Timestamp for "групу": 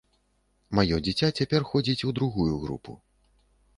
2.67-2.91